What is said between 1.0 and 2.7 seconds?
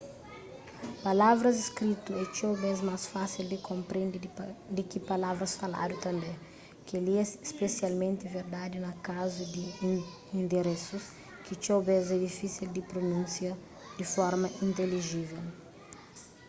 palavras skritu é txeu